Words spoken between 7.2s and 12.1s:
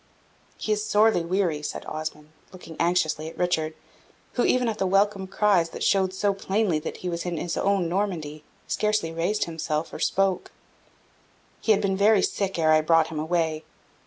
in his own Normandy, scarcely raised himself or spoke. "He had been